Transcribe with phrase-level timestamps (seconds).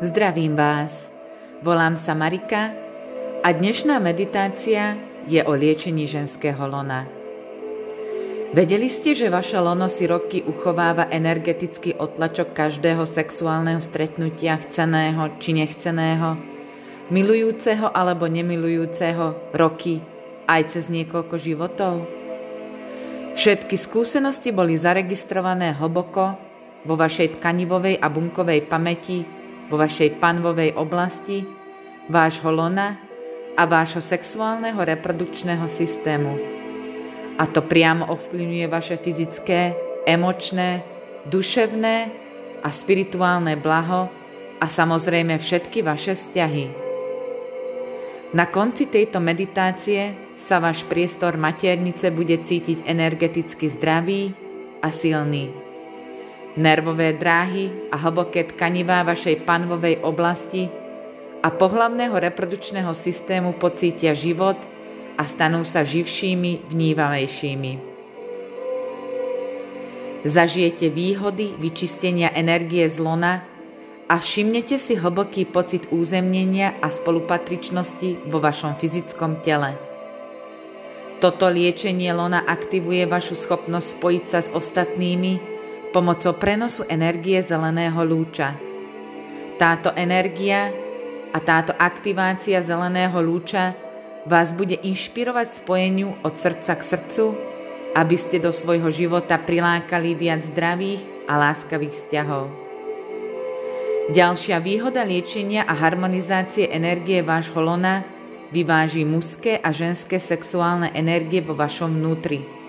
[0.00, 1.12] Zdravím vás.
[1.60, 2.72] Volám sa Marika
[3.44, 4.96] a dnešná meditácia
[5.28, 7.04] je o liečení ženského lona.
[8.56, 15.52] Vedeli ste, že vaše lono si roky uchováva energetický otlačok každého sexuálneho stretnutia, chceného či
[15.52, 16.40] nechceného,
[17.12, 20.00] milujúceho alebo nemilujúceho roky
[20.48, 22.08] aj cez niekoľko životov?
[23.36, 26.40] Všetky skúsenosti boli zaregistrované hlboko
[26.88, 29.39] vo vašej tkanivovej a bunkovej pamäti
[29.70, 31.46] vo vašej panvovej oblasti,
[32.10, 32.98] vášho lona
[33.54, 36.34] a vášho sexuálneho reprodukčného systému.
[37.38, 39.72] A to priamo ovplyvňuje vaše fyzické,
[40.04, 40.82] emočné,
[41.30, 41.96] duševné
[42.60, 44.10] a spirituálne blaho
[44.60, 46.66] a samozrejme všetky vaše vzťahy.
[48.36, 54.34] Na konci tejto meditácie sa váš priestor maternice bude cítiť energeticky zdravý
[54.84, 55.69] a silný.
[56.58, 60.66] Nervové dráhy a hlboké tkanivá vašej panvovej oblasti
[61.40, 64.58] a pohlavného reprodukčného systému pocítia život
[65.14, 67.72] a stanú sa živšími, vnívavejšími.
[70.26, 73.46] Zažijete výhody vyčistenia energie z lona
[74.10, 79.78] a všimnete si hlboký pocit územnenia a spolupatričnosti vo vašom fyzickom tele.
[81.22, 85.49] Toto liečenie lona aktivuje vašu schopnosť spojiť sa s ostatnými
[85.90, 88.54] pomocou prenosu energie zeleného lúča.
[89.58, 90.70] Táto energia
[91.30, 93.74] a táto aktivácia zeleného lúča
[94.26, 97.24] vás bude inšpirovať spojeniu od srdca k srdcu,
[97.94, 102.44] aby ste do svojho života prilákali viac zdravých a láskavých vzťahov.
[104.10, 108.02] Ďalšia výhoda liečenia a harmonizácie energie vášho lona
[108.50, 112.59] vyváži mužské a ženské sexuálne energie vo vašom vnútri.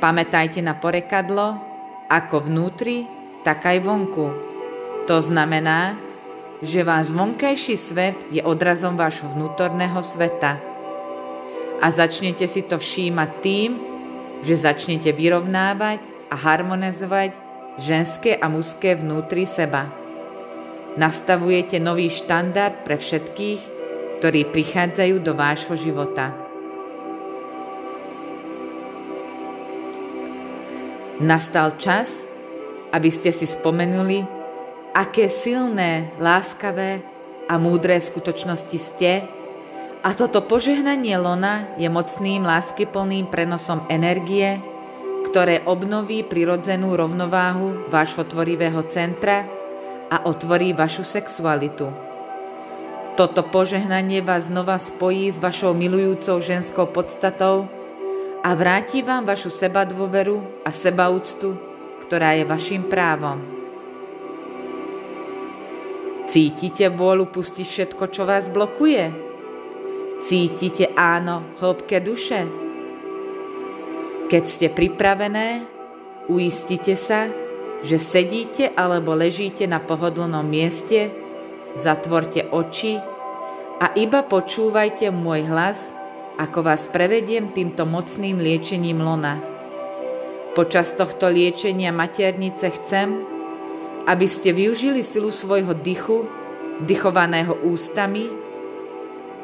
[0.00, 1.60] Pamätajte na porekadlo,
[2.08, 3.04] ako vnútri,
[3.44, 4.26] tak aj vonku.
[5.04, 6.00] To znamená,
[6.64, 10.56] že váš vonkajší svet je odrazom vášho vnútorného sveta.
[11.84, 13.70] A začnete si to všímať tým,
[14.40, 16.00] že začnete vyrovnávať
[16.32, 17.36] a harmonizovať
[17.76, 19.92] ženské a mužské vnútri seba.
[20.96, 23.60] Nastavujete nový štandard pre všetkých,
[24.16, 26.49] ktorí prichádzajú do vášho života.
[31.20, 32.08] Nastal čas,
[32.96, 34.24] aby ste si spomenuli,
[34.96, 37.04] aké silné, láskavé
[37.44, 39.28] a múdre skutočnosti ste
[40.00, 44.56] a toto požehnanie lona je mocným, láskyplným prenosom energie,
[45.28, 49.44] ktoré obnoví prirodzenú rovnováhu vášho tvorivého centra
[50.08, 51.92] a otvorí vašu sexualitu.
[53.20, 57.68] Toto požehnanie vás znova spojí s vašou milujúcou ženskou podstatou,
[58.40, 61.52] a vráti vám vašu sebadôveru a sebaúctu,
[62.08, 63.36] ktorá je vašim právom.
[66.30, 69.12] Cítite vôľu pustiť všetko, čo vás blokuje?
[70.24, 72.46] Cítite áno hĺbke duše?
[74.30, 75.66] Keď ste pripravené,
[76.30, 77.28] uistite sa,
[77.82, 81.10] že sedíte alebo ležíte na pohodlnom mieste,
[81.76, 82.94] zatvorte oči
[83.80, 85.76] a iba počúvajte môj hlas–
[86.40, 89.36] ako vás prevediem týmto mocným liečením lona.
[90.56, 93.12] Počas tohto liečenia maternice chcem,
[94.08, 96.24] aby ste využili silu svojho dychu,
[96.80, 98.32] dychovaného ústami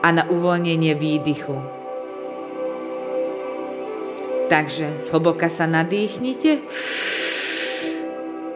[0.00, 1.56] a na uvoľnenie výdychu.
[4.48, 6.64] Takže zhlboka sa nadýchnite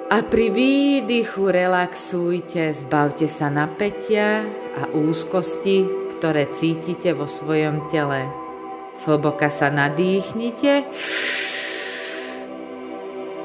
[0.09, 4.49] a pri výdychu relaxujte, zbavte sa napätia
[4.81, 8.29] a úzkosti, ktoré cítite vo svojom tele.
[9.01, 10.85] Slboka sa nadýchnite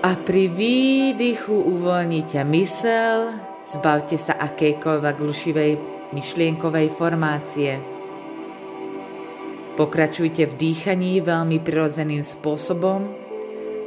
[0.04, 3.32] a pri výdychu uvoľnite mysel,
[3.64, 5.72] zbavte sa akejkoľvek lušivej
[6.12, 7.80] myšlienkovej formácie.
[9.80, 13.08] Pokračujte v dýchaní veľmi prirodzeným spôsobom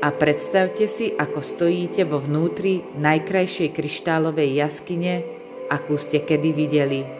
[0.00, 5.28] a predstavte si, ako stojíte vo vnútri najkrajšej kryštálovej jaskyne,
[5.68, 7.17] akú ste kedy videli.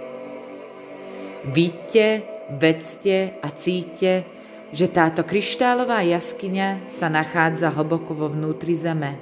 [1.49, 2.23] Vidte,
[2.61, 4.29] vedzte a cíte,
[4.69, 9.17] že táto kryštálová jaskyňa sa nachádza hlboko vo vnútri zeme.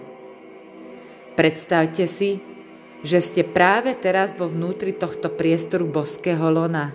[1.38, 2.42] Predstavte si,
[3.06, 6.90] že ste práve teraz vo vnútri tohto priestoru boského lona.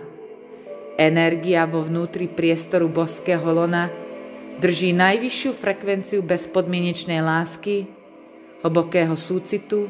[1.00, 3.88] Energia vo vnútri priestoru boského lona
[4.60, 7.88] drží najvyššiu frekvenciu bezpodmienečnej lásky,
[8.60, 9.88] hlbokého súcitu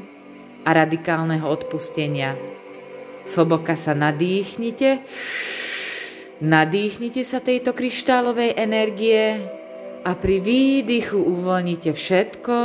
[0.62, 2.51] a radikálneho odpustenia.
[3.32, 5.00] Slboka sa nadýchnite.
[6.44, 9.40] Nadýchnite sa tejto kryštálovej energie
[10.04, 12.56] a pri výdychu uvoľnite všetko,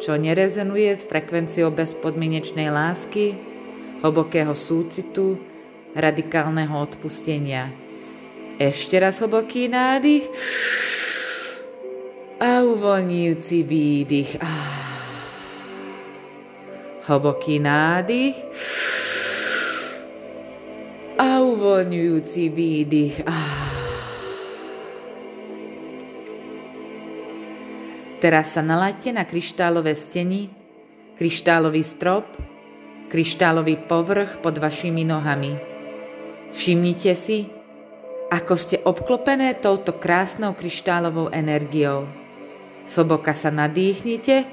[0.00, 3.36] čo nerezonuje s frekvenciou bezpodmienečnej lásky,
[4.00, 5.36] hlbokého súcitu,
[5.92, 7.68] radikálneho odpustenia.
[8.56, 10.24] Ešte raz hlboký nádych
[12.40, 14.40] a uvoľňujúci výdych.
[17.04, 18.36] Hlboký nádych
[21.18, 23.26] a uvoľňujúci výdych.
[28.22, 30.50] Teraz sa nalaďte na kryštálové steny,
[31.18, 32.26] kryštálový strop,
[33.10, 35.58] kryštálový povrch pod vašimi nohami.
[36.54, 37.46] Všimnite si,
[38.30, 42.06] ako ste obklopené touto krásnou kryštálovou energiou.
[42.86, 44.46] Sloboka sa nadýchnite,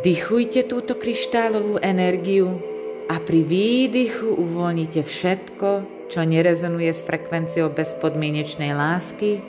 [0.00, 2.69] dychujte túto kryštálovú energiu
[3.10, 5.68] a pri výdychu uvoľnite všetko,
[6.06, 9.42] čo nerezonuje s frekvenciou bezpodmienečnej lásky,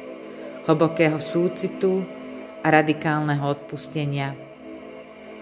[0.65, 2.01] hlbokého súcitu
[2.65, 4.33] a radikálneho odpustenia.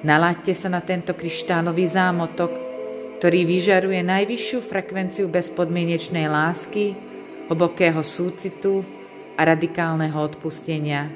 [0.04, 2.52] Nalaďte sa na tento kryštálový zámotok,
[3.20, 6.96] ktorý vyžaruje najvyššiu frekvenciu bezpodmienečnej lásky,
[7.52, 8.84] hlbokého súcitu
[9.36, 11.08] a radikálneho odpustenia.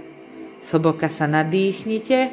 [0.64, 2.32] Sloboka sa nadýchnite,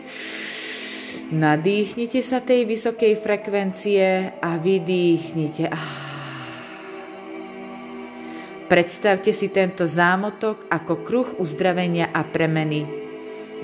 [1.31, 5.71] nadýchnite sa tej vysokej frekvencie a vydýchnite.
[8.71, 12.87] Predstavte si tento zámotok ako kruh uzdravenia a premeny.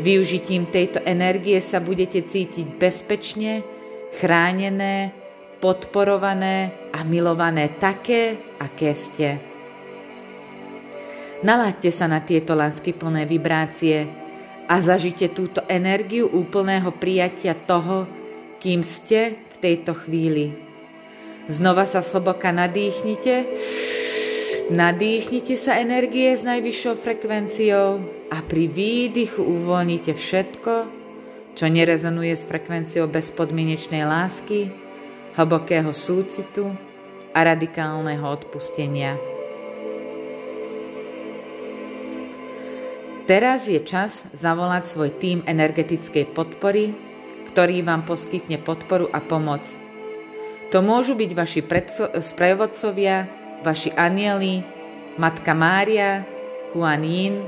[0.02, 3.62] Využitím tejto energie sa budete cítiť bezpečne,
[4.18, 5.14] chránené,
[5.62, 9.28] podporované a milované také, aké ste.
[11.46, 14.25] Nalaďte sa na tieto láskyplné vibrácie
[14.66, 18.06] a zažite túto energiu úplného prijatia toho,
[18.58, 20.52] kým ste v tejto chvíli.
[21.46, 23.46] Znova sa sloboka nadýchnite,
[24.74, 27.88] nadýchnite sa energie s najvyššou frekvenciou
[28.34, 30.72] a pri výdychu uvoľnite všetko,
[31.54, 34.74] čo nerezonuje s frekvenciou bezpodmienečnej lásky,
[35.38, 36.74] hlbokého súcitu
[37.30, 39.35] a radikálneho odpustenia.
[43.26, 46.94] Teraz je čas zavolať svoj tým energetickej podpory,
[47.50, 49.66] ktorý vám poskytne podporu a pomoc.
[50.70, 51.60] To môžu byť vaši
[52.22, 53.26] sprevodcovia,
[53.66, 54.62] vaši anieli,
[55.18, 56.22] Matka Mária,
[56.70, 57.42] Kuan Yin,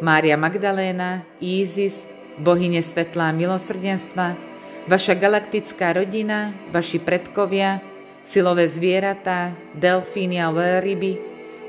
[0.00, 1.96] Mária Magdaléna, Isis,
[2.40, 4.48] bohyne svetlá milosrdenstva,
[4.88, 7.84] Vaša galaktická rodina, vaši predkovia,
[8.24, 11.20] silové zvieratá, delfíny a veľryby,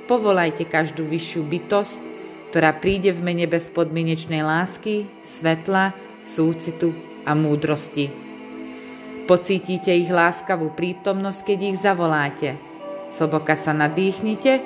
[0.07, 2.08] povolajte každú vyššiu bytosť,
[2.49, 5.93] ktorá príde v mene bezpodmienečnej lásky, svetla,
[6.25, 8.09] súcitu a múdrosti.
[9.29, 12.57] Pocítite ich láskavú prítomnosť, keď ich zavoláte.
[13.13, 14.65] Sloboka sa nadýchnite,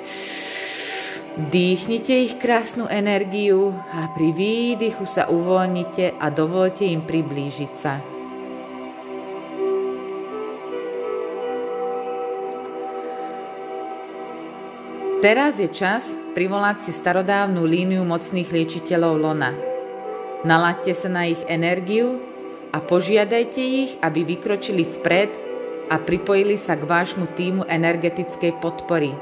[1.52, 8.13] dýchnite ich krásnu energiu a pri výdychu sa uvoľnite a dovolte im priblížiť sa.
[15.24, 19.56] Teraz je čas privolať si starodávnu líniu mocných liečiteľov Lona.
[20.44, 22.20] Nalaďte sa na ich energiu
[22.76, 25.32] a požiadajte ich, aby vykročili vpred
[25.88, 29.16] a pripojili sa k vášmu týmu energetickej podpory.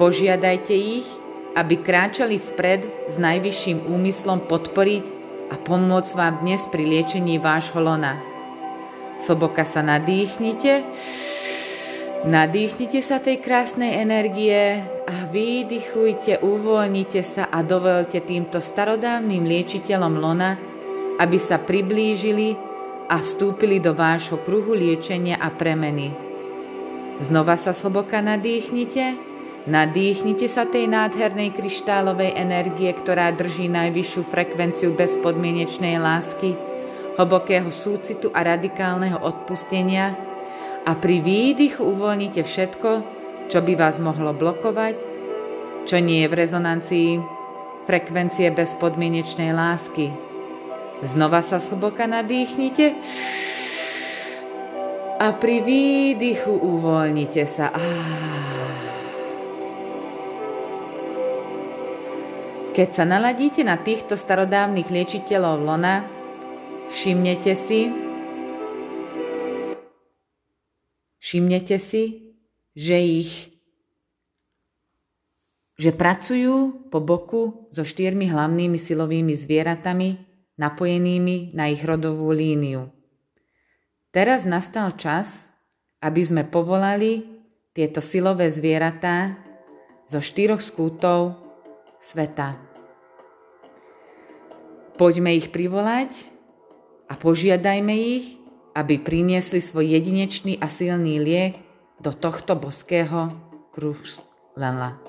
[0.00, 1.04] Požiadajte ich,
[1.52, 5.04] aby kráčali vpred s najvyšším úmyslom podporiť
[5.52, 8.16] a pomôcť vám dnes pri liečení vášho lona.
[9.20, 10.80] Sloboka sa nadýchnite
[12.26, 20.58] Nadýchnite sa tej krásnej energie a vydychujte, uvoľnite sa a dovolte týmto starodávnym liečiteľom lona,
[21.22, 22.58] aby sa priblížili
[23.06, 26.10] a vstúpili do vášho kruhu liečenia a premeny.
[27.22, 29.14] Znova sa sloboka nadýchnite,
[29.70, 36.58] nadýchnite sa tej nádhernej kryštálovej energie, ktorá drží najvyššiu frekvenciu bezpodmienečnej lásky,
[37.14, 40.27] hlbokého súcitu a radikálneho odpustenia,
[40.88, 42.90] a pri výdychu uvoľnite všetko,
[43.52, 44.96] čo by vás mohlo blokovať,
[45.84, 47.10] čo nie je v rezonancii
[47.84, 50.08] frekvencie bezpodmienečnej lásky.
[51.04, 52.96] Znova sa slboka nadýchnite
[55.20, 57.68] a pri výdychu uvoľnite sa.
[62.72, 66.08] Keď sa naladíte na týchto starodávnych liečiteľov lona,
[66.88, 68.07] všimnete si,
[71.28, 72.32] Všimnete si,
[72.72, 73.52] že ich
[75.76, 80.24] že pracujú po boku so štyrmi hlavnými silovými zvieratami
[80.56, 82.88] napojenými na ich rodovú líniu.
[84.08, 85.52] Teraz nastal čas,
[86.00, 87.44] aby sme povolali
[87.76, 89.36] tieto silové zvieratá
[90.08, 91.36] zo štyroch skútov
[92.08, 92.56] sveta.
[94.96, 96.08] Poďme ich privolať
[97.04, 98.37] a požiadajme ich,
[98.78, 101.58] aby priniesli svoj jedinečný a silný liek
[101.98, 103.34] do tohto boského
[103.74, 105.02] krušlala.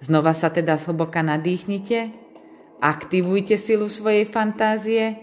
[0.00, 2.16] Znova sa teda zhlboka nadýchnite,
[2.80, 5.20] aktivujte silu svojej fantázie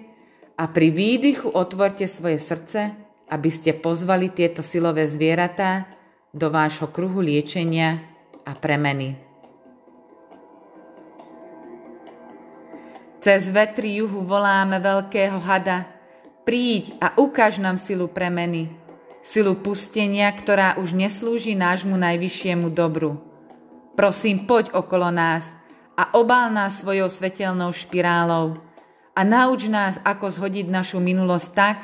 [0.54, 2.94] a pri výdychu otvorte svoje srdce,
[3.34, 5.90] aby ste pozvali tieto silové zvieratá
[6.30, 7.98] do vášho kruhu liečenia
[8.46, 9.18] a premeny.
[13.24, 15.93] Cez vetri juhu voláme veľkého hada,
[16.44, 18.72] príď a ukáž nám silu premeny,
[19.24, 23.20] silu pustenia, ktorá už neslúži nášmu najvyššiemu dobru.
[23.96, 25.48] Prosím, poď okolo nás
[25.96, 28.60] a obál nás svojou svetelnou špirálou
[29.14, 31.78] a nauč nás, ako zhodiť našu minulosť tak,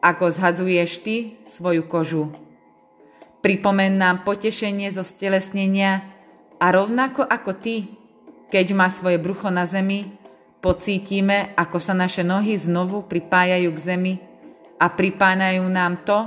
[0.00, 1.16] ako zhadzuješ ty
[1.48, 2.30] svoju kožu.
[3.44, 6.00] Pripomen nám potešenie zo stelesnenia
[6.56, 7.92] a rovnako ako ty,
[8.48, 10.23] keď má svoje brucho na zemi,
[10.64, 14.14] Pocítime, ako sa naše nohy znovu pripájajú k zemi
[14.80, 16.24] a pripájajú nám to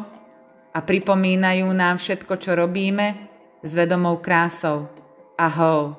[0.69, 3.17] a pripomínajú nám všetko, čo robíme
[3.65, 4.93] s vedomou krásou.
[5.41, 5.97] Ahoj.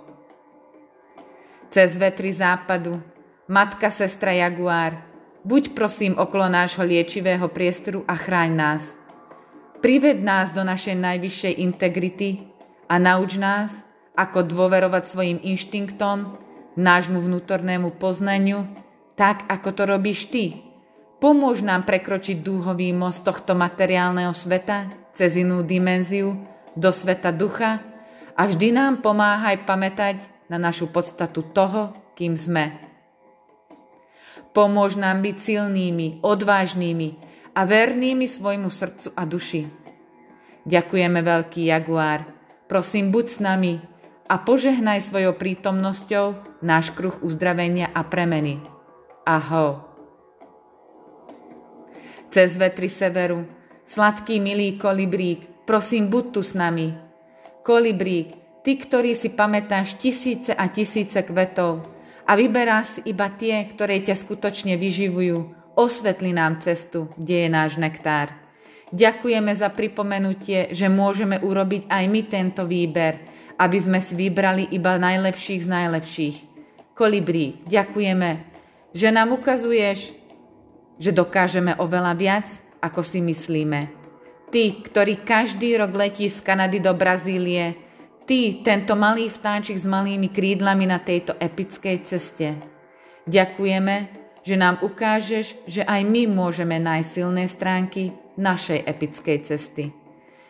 [1.75, 3.03] Cez vetry západu,
[3.51, 5.03] matka, sestra Jaguár,
[5.43, 8.83] buď prosím okolo nášho liečivého priestoru a chráň nás.
[9.83, 12.47] Prived nás do našej najvyššej integrity
[12.87, 13.75] a nauč nás,
[14.15, 16.48] ako dôverovať svojim inštinktom,
[16.79, 18.65] nášmu vnútornému poznaniu,
[19.19, 20.63] tak ako to robíš ty.
[21.19, 24.87] Pomôž nám prekročiť dúhový most tohto materiálneho sveta
[25.19, 26.39] cez inú dimenziu
[26.79, 27.83] do sveta ducha
[28.39, 32.79] a vždy nám pomáhaj pamätať na našu podstatu toho, kým sme.
[34.55, 37.09] Pomôž nám byť silnými, odvážnými
[37.59, 39.63] a vernými svojmu srdcu a duši.
[40.63, 42.31] Ďakujeme, veľký jaguár.
[42.71, 43.73] Prosím, buď s nami,
[44.29, 48.61] a požehnaj svojou prítomnosťou náš kruh uzdravenia a premeny.
[49.25, 49.89] Aho.
[52.29, 53.49] Cez vetry severu,
[53.89, 56.93] sladký milý kolibrík, prosím, buď tu s nami.
[57.65, 61.89] Kolibrík, ty, ktorý si pamätáš tisíce a tisíce kvetov
[62.29, 67.81] a vyberáš si iba tie, ktoré ťa skutočne vyživujú, osvetli nám cestu, kde je náš
[67.81, 68.29] nektár.
[68.93, 74.95] Ďakujeme za pripomenutie, že môžeme urobiť aj my tento výber, aby sme si vybrali iba
[74.97, 76.37] najlepších z najlepších.
[76.95, 78.31] Kolibrí, ďakujeme,
[78.95, 80.15] že nám ukazuješ,
[80.99, 82.47] že dokážeme oveľa viac,
[82.79, 83.91] ako si myslíme.
[84.49, 87.77] Ty, ktorý každý rok letí z Kanady do Brazílie,
[88.25, 92.57] ty, tento malý vtáčik s malými krídlami na tejto epickej ceste.
[93.29, 93.97] Ďakujeme,
[94.41, 99.85] že nám ukážeš, že aj my môžeme nájsť silné stránky našej epickej cesty.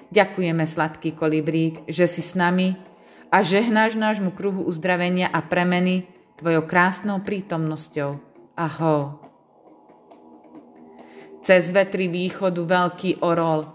[0.08, 2.87] Ďakujeme, sladký kolibrík, že si s nami
[3.28, 6.08] a žehnáš nášmu kruhu uzdravenia a premeny
[6.38, 8.14] Tvojou krásnou prítomnosťou.
[8.54, 9.18] Aho.
[11.42, 13.66] Cez vetri východu veľký orol.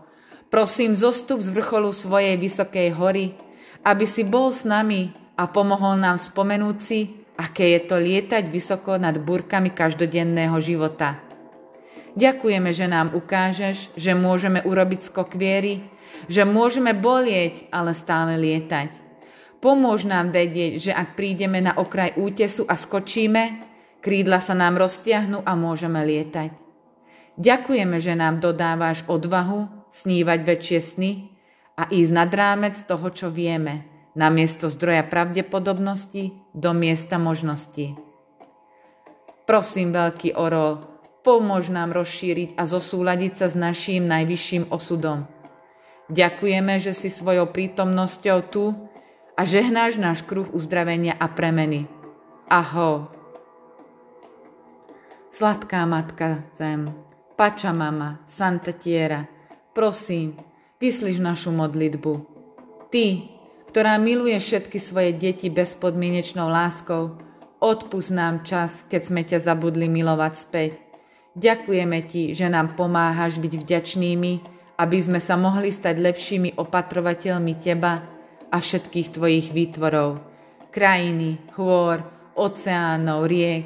[0.47, 3.35] Prosím, zostup z vrcholu svojej vysokej hory,
[3.83, 8.95] aby si bol s nami a pomohol nám spomenúť si, aké je to lietať vysoko
[8.95, 11.19] nad búrkami každodenného života.
[12.15, 15.83] Ďakujeme, že nám ukážeš, že môžeme urobiť skok viery,
[16.31, 19.02] že môžeme bolieť, ale stále lietať.
[19.63, 23.63] Pomôž nám vedieť, že ak prídeme na okraj útesu a skočíme,
[24.03, 26.51] krídla sa nám roztiahnu a môžeme lietať.
[27.39, 31.11] Ďakujeme, že nám dodávaš odvahu snívať väčšie sny
[31.79, 33.87] a ísť nad rámec toho, čo vieme,
[34.19, 37.95] na miesto zdroja pravdepodobnosti do miesta možností.
[39.47, 40.83] Prosím, veľký orol,
[41.23, 45.23] pomôž nám rozšíriť a zosúľadiť sa s naším najvyšším osudom.
[46.11, 48.91] Ďakujeme, že si svojou prítomnosťou tu
[49.33, 51.89] a žehnáš náš kruh uzdravenia a premeny.
[52.49, 53.09] Aho.
[55.33, 56.85] Sladká matka zem,
[57.33, 59.25] pača mama, Santa Tiera,
[59.73, 60.37] prosím,
[60.77, 62.13] vyslíš našu modlitbu.
[62.93, 63.05] Ty,
[63.73, 67.17] ktorá miluje všetky svoje deti bezpodmienečnou láskou,
[67.57, 70.71] odpust nám čas, keď sme ťa zabudli milovať späť.
[71.33, 74.33] Ďakujeme ti, že nám pomáhaš byť vďačnými,
[74.77, 78.12] aby sme sa mohli stať lepšími opatrovateľmi teba,
[78.53, 80.21] a všetkých tvojich výtvorov,
[80.69, 82.05] krajiny, chôr,
[82.37, 83.65] oceánov, riek.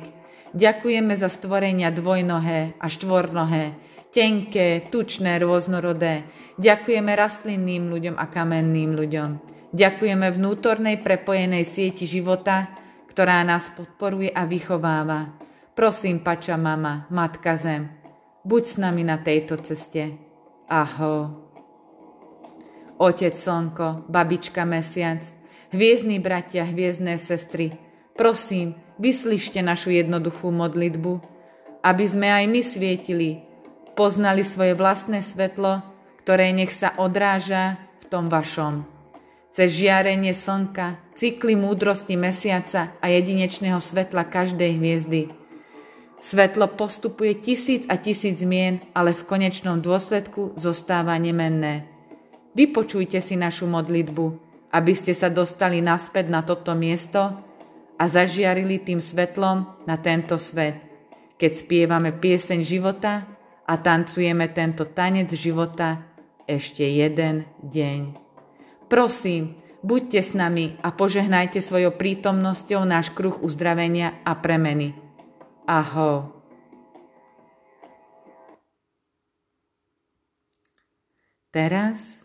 [0.55, 3.75] Ďakujeme za stvorenia dvojnohé a štvornohé,
[4.15, 6.23] tenké, tučné, rôznorodé.
[6.55, 9.29] Ďakujeme rastlinným ľuďom a kamenným ľuďom.
[9.75, 12.71] Ďakujeme vnútornej prepojenej sieti života,
[13.11, 15.35] ktorá nás podporuje a vychováva.
[15.75, 17.91] Prosím, pača mama, matka zem,
[18.47, 20.15] buď s nami na tejto ceste.
[20.71, 21.46] Aho
[22.97, 25.21] otec slnko, babička mesiac,
[25.73, 27.73] hviezdní bratia, hviezdne sestry,
[28.17, 31.21] prosím, vyslyšte našu jednoduchú modlitbu,
[31.85, 33.29] aby sme aj my svietili
[33.97, 35.81] poznali svoje vlastné svetlo,
[36.21, 38.85] ktoré nech sa odráža v tom vašom.
[39.57, 45.33] Cez žiarenie slnka, cykly múdrosti mesiaca a jedinečného svetla každej hviezdy.
[46.21, 51.96] Svetlo postupuje tisíc a tisíc zmien, ale v konečnom dôsledku zostáva nemenné.
[52.57, 54.25] Vypočujte si našu modlitbu,
[54.73, 57.37] aby ste sa dostali naspäť na toto miesto
[58.01, 60.81] a zažiarili tým svetlom na tento svet.
[61.37, 63.29] Keď spievame pieseň života
[63.61, 66.01] a tancujeme tento tanec života
[66.49, 68.17] ešte jeden deň.
[68.89, 69.53] Prosím,
[69.85, 74.97] buďte s nami a požehnajte svojou prítomnosťou náš kruh uzdravenia a premeny.
[75.69, 76.33] Aho.
[81.53, 82.16] Teraz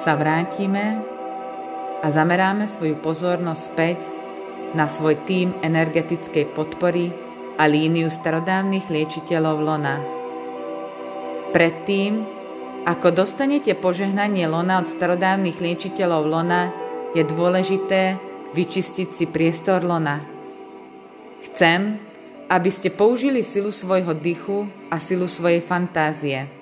[0.00, 1.04] sa vrátime
[2.00, 3.98] a zameráme svoju pozornosť späť
[4.72, 7.12] na svoj tým energetickej podpory
[7.60, 10.00] a líniu starodávnych liečiteľov Lona.
[11.52, 12.24] Predtým,
[12.88, 16.72] ako dostanete požehnanie lona od starodávnych liečiteľov lona,
[17.12, 18.16] je dôležité
[18.56, 20.24] vyčistiť si priestor lona.
[21.44, 22.00] Chcem,
[22.48, 26.59] aby ste použili silu svojho dychu a silu svojej fantázie.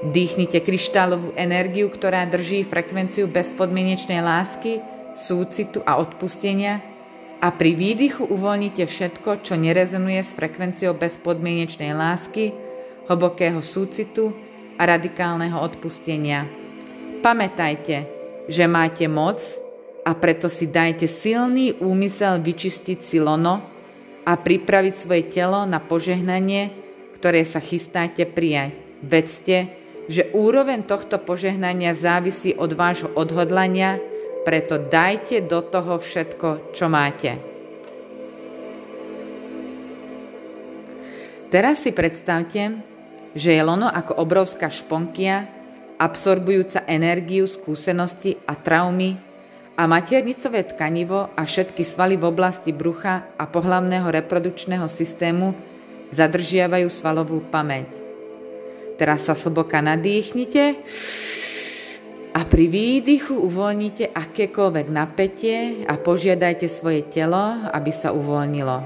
[0.00, 4.80] Dýchnite kryštálovú energiu, ktorá drží frekvenciu bezpodmienečnej lásky,
[5.12, 6.80] súcitu a odpustenia
[7.40, 12.52] a pri výdychu uvoľnite všetko, čo nerezonuje s frekvenciou bezpodmienečnej lásky,
[13.12, 14.32] hlbokého súcitu
[14.80, 16.48] a radikálneho odpustenia.
[17.20, 18.08] Pamätajte,
[18.48, 19.44] že máte moc
[20.04, 23.60] a preto si dajte silný úmysel vyčistiť si lono
[24.24, 26.72] a pripraviť svoje telo na požehnanie,
[27.20, 28.72] ktoré sa chystáte prijať.
[29.00, 34.00] Vedzte, že úroveň tohto požehnania závisí od vášho odhodlania,
[34.46, 37.36] preto dajte do toho všetko, čo máte.
[41.50, 42.78] Teraz si predstavte,
[43.34, 45.50] že je lono ako obrovská šponkia,
[45.98, 49.18] absorbujúca energiu, skúsenosti a traumy
[49.76, 55.52] a maternicové tkanivo a všetky svaly v oblasti brucha a pohlavného reprodukčného systému
[56.14, 57.99] zadržiavajú svalovú pamäť.
[59.00, 60.76] Teraz sa sloboka nadýchnite
[62.36, 68.76] a pri výdychu uvoľnite akékoľvek napätie a požiadajte svoje telo, aby sa uvoľnilo.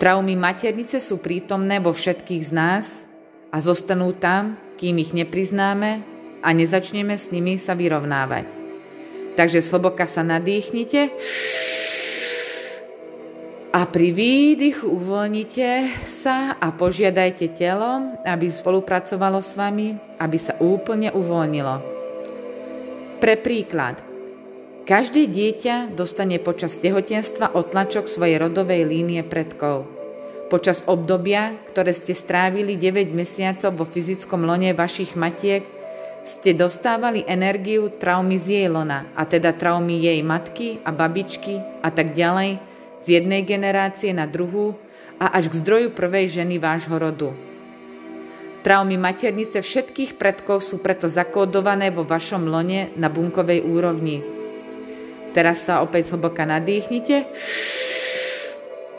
[0.00, 2.88] Traumy maternice sú prítomné vo všetkých z nás
[3.52, 6.00] a zostanú tam, kým ich nepriznáme
[6.40, 8.48] a nezačneme s nimi sa vyrovnávať.
[9.36, 11.12] Takže sloboka sa nadýchnite
[13.74, 21.10] a pri výdychu uvoľnite sa a požiadajte telo, aby spolupracovalo s vami, aby sa úplne
[21.10, 21.74] uvoľnilo.
[23.18, 24.14] Pre príklad,
[24.84, 29.88] Každé dieťa dostane počas tehotenstva otlačok svojej rodovej línie predkov.
[30.52, 35.64] Počas obdobia, ktoré ste strávili 9 mesiacov vo fyzickom lone vašich matiek,
[36.28, 41.88] ste dostávali energiu traumy z jej lona, a teda traumy jej matky a babičky a
[41.88, 42.73] tak ďalej,
[43.04, 44.74] z jednej generácie na druhú
[45.20, 47.30] a až k zdroju prvej ženy vášho rodu.
[48.64, 54.24] Traumy maternice všetkých predkov sú preto zakódované vo vašom lone na bunkovej úrovni.
[55.36, 57.28] Teraz sa opäť hlboka nadýchnite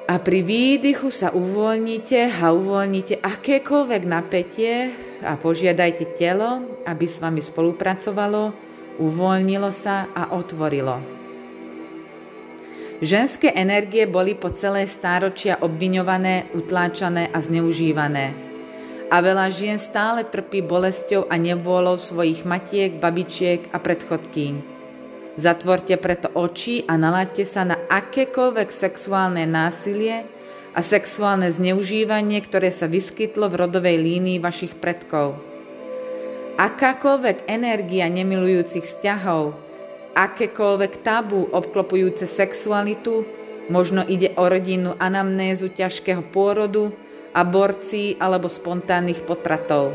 [0.05, 4.93] a pri výdychu sa uvoľnite a uvoľnite akékoľvek napätie
[5.25, 8.53] a požiadajte telo, aby s vami spolupracovalo,
[9.01, 11.14] uvoľnilo sa a otvorilo.
[13.05, 18.33] Ženské energie boli po celé stáročia obviňované, utláčané a zneužívané.
[19.13, 24.53] A veľa žien stále trpí bolesťou a nevôľou svojich matiek, babičiek a predchodkýň.
[25.37, 30.25] Zatvorte preto oči a nalaďte sa na akékoľvek sexuálne násilie
[30.73, 35.37] a sexuálne zneužívanie, ktoré sa vyskytlo v rodovej línii vašich predkov.
[36.57, 39.64] Akákoľvek energia nemilujúcich vzťahov,
[40.15, 43.27] akékoľvek tabu obklopujúce sexualitu,
[43.67, 46.95] možno ide o rodinnú anamnézu ťažkého pôrodu,
[47.35, 49.91] aborcií alebo spontánnych potratov.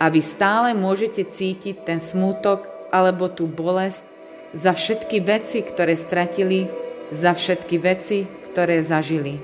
[0.00, 4.16] A vy stále môžete cítiť ten smútok alebo tú bolesť,
[4.54, 6.70] za všetky veci, ktoré stratili,
[7.10, 8.22] za všetky veci,
[8.54, 9.42] ktoré zažili.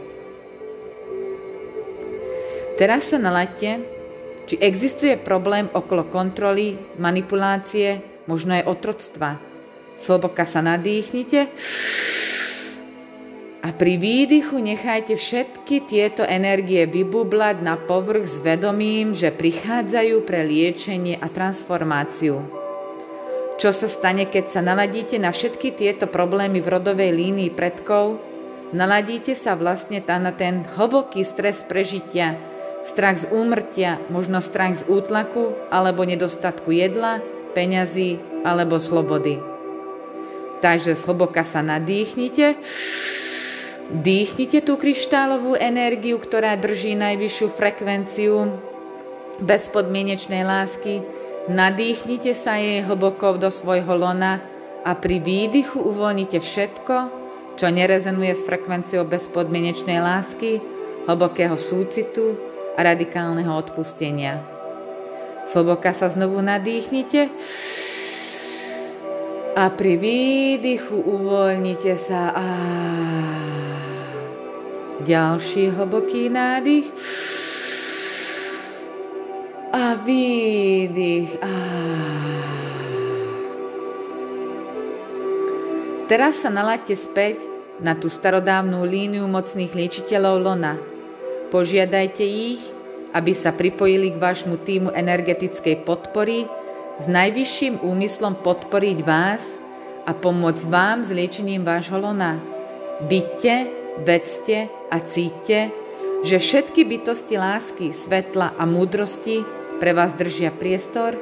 [2.78, 3.82] Teraz sa nalaďte,
[4.46, 9.49] či existuje problém okolo kontroly, manipulácie, možno aj otroctva.
[10.00, 11.52] Sloboka sa nadýchnite
[13.60, 20.48] a pri výdychu nechajte všetky tieto energie vybublať na povrch s vedomím, že prichádzajú pre
[20.48, 22.40] liečenie a transformáciu.
[23.60, 28.16] Čo sa stane, keď sa naladíte na všetky tieto problémy v rodovej línii predkov
[28.72, 32.40] naladíte sa vlastne na ten hlboký stres prežitia,
[32.88, 37.20] strach z úmrtia, možno strach z útlaku alebo nedostatku jedla,
[37.52, 39.49] peňazí alebo slobody.
[40.60, 42.60] Takže zhlboka sa nadýchnite,
[43.96, 48.60] dýchnite tú kryštálovú energiu, ktorá drží najvyššiu frekvenciu
[49.40, 51.00] bezpodmienečnej lásky,
[51.48, 54.44] nadýchnite sa jej hlboko do svojho lona
[54.84, 56.96] a pri výdychu uvoľnite všetko,
[57.56, 60.60] čo nerezonuje s frekvenciou bezpodmienečnej lásky,
[61.08, 62.36] hlbokého súcitu
[62.76, 64.44] a radikálneho odpustenia.
[65.48, 67.32] Sloboka sa znovu nadýchnite
[69.56, 72.30] a pri výdychu uvoľnite sa.
[72.34, 72.48] A
[75.00, 76.86] ďalší hlboký nádych
[79.72, 81.30] a výdych.
[81.40, 81.52] A
[86.10, 87.38] Teraz sa nalaďte späť
[87.78, 90.74] na tú starodávnu líniu mocných liečiteľov Lona.
[91.54, 92.58] Požiadajte ich,
[93.14, 96.50] aby sa pripojili k vášmu týmu energetickej podpory
[97.00, 99.40] s najvyšším úmyslom podporiť vás
[100.04, 102.36] a pomôcť vám s liečením vášho lona.
[103.08, 103.54] Byďte,
[104.04, 105.58] vedzte a cíťte,
[106.20, 109.40] že všetky bytosti lásky, svetla a múdrosti
[109.80, 111.16] pre vás držia priestor,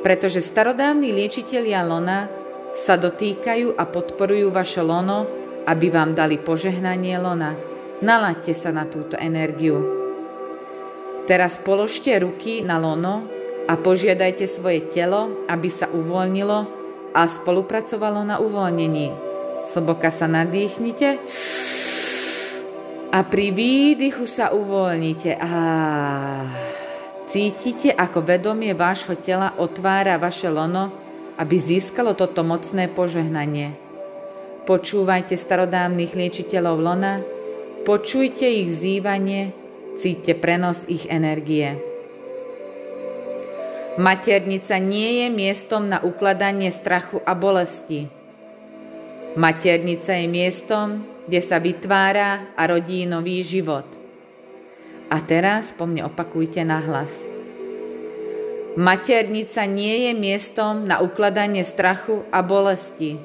[0.00, 2.32] pretože starodávni liečitelia lona
[2.72, 5.28] sa dotýkajú a podporujú vaše lono,
[5.68, 7.52] aby vám dali požehnanie lona.
[8.00, 9.76] Nalaďte sa na túto energiu.
[11.28, 13.37] Teraz položte ruky na lono
[13.68, 16.58] a požiadajte svoje telo, aby sa uvoľnilo
[17.12, 19.12] a spolupracovalo na uvoľnení.
[19.68, 21.20] Sloboka sa nadýchnite
[23.12, 25.36] a pri výdychu sa uvoľnite.
[25.36, 25.52] A
[27.28, 33.78] cítite, ako vedomie vášho tela otvára vaše lono aby získalo toto mocné požehnanie.
[34.66, 37.22] Počúvajte starodávnych liečiteľov lona,
[37.86, 39.54] počujte ich vzývanie,
[40.02, 41.78] cíťte prenos ich energie.
[43.98, 48.06] Maternica nie je miestom na ukladanie strachu a bolesti.
[49.34, 53.84] Maternica je miestom, kde sa vytvára a rodí nový život.
[55.10, 57.10] A teraz po mne opakujte nahlas.
[57.10, 57.28] hlas.
[58.78, 63.18] Maternica nie je miestom na ukladanie strachu a bolesti.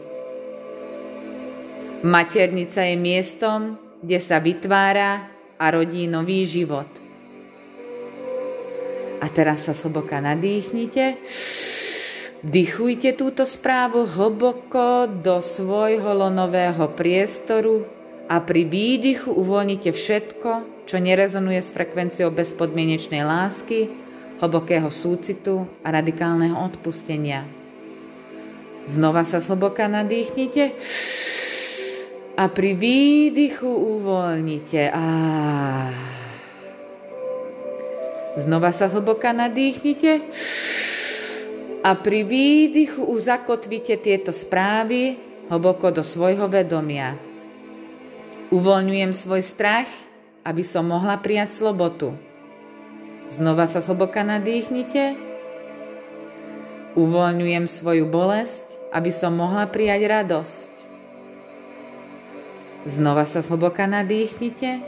[2.02, 5.30] Maternica je miestom, kde sa vytvára
[5.62, 7.03] a rodí nový život.
[9.24, 11.16] A teraz sa hlboka nadýchnite.
[12.44, 17.88] Vdychujte túto správu hlboko do svojho lonového priestoru
[18.28, 23.88] a pri výdychu uvoľnite všetko, čo nerezonuje s frekvenciou bezpodmienečnej lásky,
[24.44, 27.48] hlbokého súcitu a radikálneho odpustenia.
[28.92, 30.76] Znova sa zhlboka nadýchnite
[32.36, 34.92] a pri výdychu uvoľnite.
[34.92, 35.06] A
[38.38, 40.26] znova sa zhlboka nadýchnite
[41.84, 45.20] a pri výdychu uzakotvite tieto správy
[45.52, 47.20] hlboko do svojho vedomia.
[48.54, 49.90] Uvoľňujem svoj strach,
[50.48, 52.16] aby som mohla prijať slobotu.
[53.34, 55.18] Znova sa hlboka nadýchnite.
[56.94, 60.72] Uvoľňujem svoju bolesť, aby som mohla prijať radosť.
[62.86, 64.86] Znova sa hlboka nadýchnite.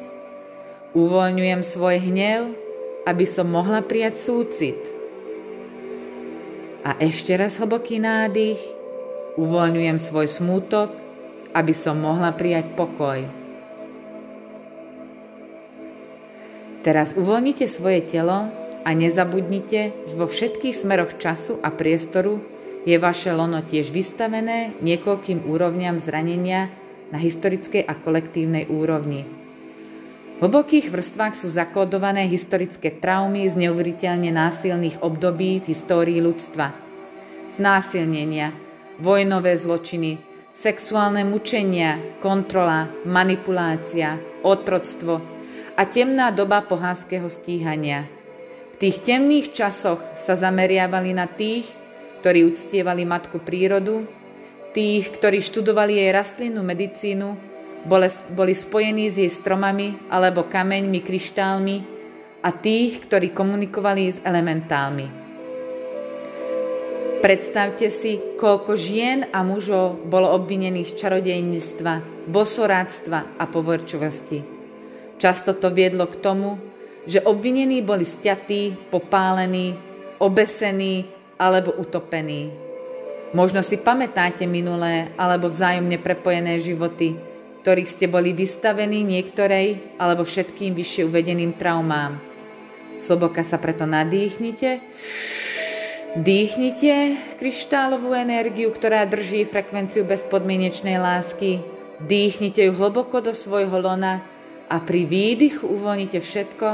[0.93, 2.64] Uvoľňujem svoj hnev,
[3.06, 4.82] aby som mohla prijať súcit.
[6.86, 8.62] A ešte raz hlboký nádych.
[9.38, 10.89] Uvoľňujem svoj smútok,
[11.54, 13.26] aby som mohla prijať pokoj.
[16.86, 18.54] Teraz uvoľnite svoje telo
[18.86, 22.38] a nezabudnite, že vo všetkých smeroch času a priestoru
[22.86, 26.70] je vaše lono tiež vystavené niekoľkým úrovňam zranenia
[27.10, 29.35] na historickej a kolektívnej úrovni.
[30.36, 36.76] V hlbokých vrstvách sú zakódované historické traumy z neuveriteľne násilných období v histórii ľudstva.
[37.56, 38.52] Znásilnenia,
[39.00, 40.19] vojnové zločiny,
[40.52, 45.24] sexuálne mučenia, kontrola, manipulácia, otroctvo,
[45.80, 48.04] a temná doba pohánskeho stíhania.
[48.76, 51.63] V tých temných časoch sa zameriavali na tých,
[52.19, 54.04] ktorí uctievali matku prírodu,
[54.76, 57.55] tých, ktorí študovali jej rastlinnú medicínu,
[57.86, 61.78] boli spojení s jej stromami alebo kameňmi, kryštálmi
[62.41, 65.26] a tých, ktorí komunikovali s elementálmi.
[67.26, 74.45] Predstavte si, koľko žien a mužov bolo obvinených z čarodejníctva, bosoráctva a povorčovosti.
[75.17, 76.62] Často to viedlo k tomu,
[77.10, 79.74] že obvinení boli stiatí, popálení,
[80.21, 81.06] obesení
[81.41, 82.54] alebo utopení.
[83.34, 87.17] Možno si pamätáte minulé alebo vzájomne prepojené životy,
[87.65, 92.21] ktorých ste boli vystavení niektorej alebo všetkým vyššie uvedeným traumám.
[93.01, 94.86] Sloboka sa preto nadýchnite.
[96.13, 101.65] Dýchnite kryštálovú energiu, ktorá drží frekvenciu bezpodmienečnej lásky.
[102.06, 104.21] Dýchnite ju hlboko do svojho lona
[104.69, 106.67] a pri výdychu uvoľnite všetko,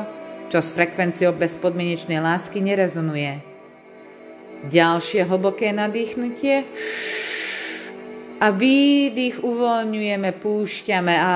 [0.51, 3.39] čo s frekvenciou bezpodmienečnej lásky nerezonuje.
[4.67, 6.67] Ďalšie hlboké nadýchnutie.
[8.41, 11.13] A výdych uvoľňujeme, púšťame.
[11.13, 11.33] A...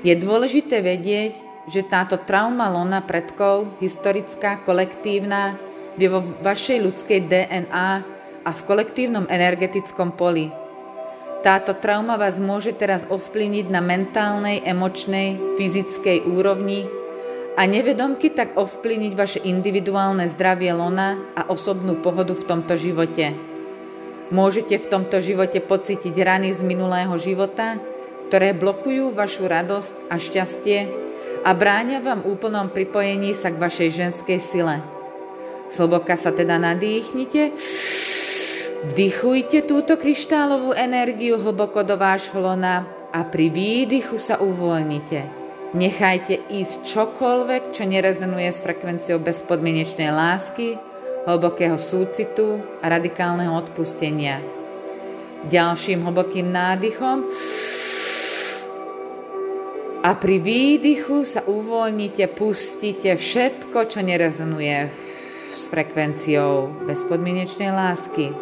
[0.00, 1.36] Je dôležité vedieť,
[1.68, 5.60] že táto trauma lona predkov, historická, kolektívna,
[6.00, 7.90] je vo vašej ľudskej DNA
[8.46, 10.48] a v kolektívnom energetickom poli.
[11.44, 16.88] Táto trauma vás môže teraz ovplyvniť na mentálnej, emočnej, fyzickej úrovni
[17.56, 23.32] a nevedomky tak ovplyvniť vaše individuálne zdravie lona a osobnú pohodu v tomto živote.
[24.28, 27.80] Môžete v tomto živote pocítiť rany z minulého života,
[28.28, 30.78] ktoré blokujú vašu radosť a šťastie
[31.46, 34.76] a bráňa vám úplnom pripojení sa k vašej ženskej sile.
[35.70, 37.54] Sloboka sa teda nadýchnite,
[38.92, 45.35] vdychujte túto kryštálovú energiu hlboko do vášho lona a pri výdychu sa uvoľnite.
[45.76, 50.80] Nechajte ísť čokoľvek, čo nerezonuje s frekvenciou bezpodmienečnej lásky,
[51.28, 54.40] hlbokého súcitu a radikálneho odpustenia.
[55.44, 57.28] Ďalším hlbokým nádychom
[60.00, 64.88] a pri výdychu sa uvoľnite, pustíte všetko, čo nerezonuje
[65.52, 68.32] s frekvenciou bezpodmienečnej lásky.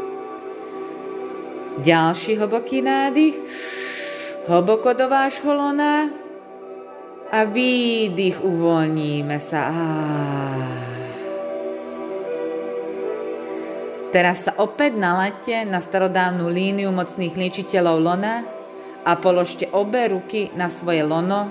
[1.82, 3.34] Ďalší hlboký nádych,
[4.46, 6.22] hlboko do vášho lona,
[7.32, 9.62] a výdych uvoľníme sa.
[14.14, 18.46] Teraz sa opäť nalaďte na starodávnu líniu mocných liečiteľov lona
[19.02, 21.50] a položte obe ruky na svoje lono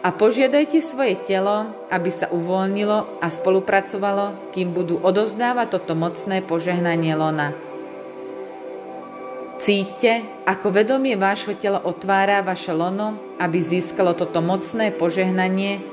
[0.00, 7.12] a požiadajte svoje telo, aby sa uvoľnilo a spolupracovalo, kým budú odozdávať toto mocné požehnanie
[7.12, 7.69] lona.
[9.60, 15.84] Cíťte, ako vedomie vášho tela otvára vaše lono, aby získalo toto mocné požehnanie,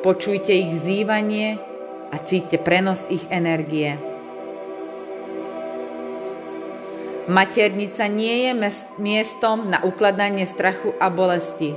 [0.00, 1.60] počujte ich vzývanie
[2.08, 4.00] a cíťte prenos ich energie.
[7.28, 8.52] Maternica nie je
[8.96, 11.76] miestom na ukladanie strachu a bolesti.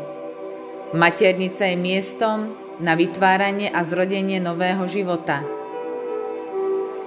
[0.96, 5.44] Maternica je miestom na vytváranie a zrodenie nového života.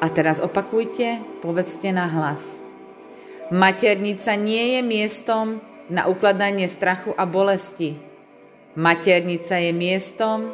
[0.05, 2.58] A teraz opakujte, povedzte na hlas.
[3.49, 7.97] Maternica nie je miestom na ukladanie strachu a bolesti.
[8.77, 10.53] Maternica je miestom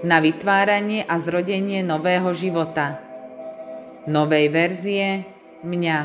[0.00, 3.04] na vytváranie a zrodenie nového života.
[4.08, 5.28] Novej verzie
[5.60, 5.98] mňa.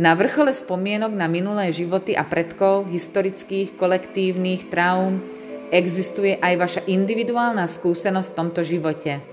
[0.00, 5.20] Na vrchole spomienok na minulé životy a predkov, historických, kolektívnych traum,
[5.68, 9.12] existuje aj vaša individuálna skúsenosť v tomto živote–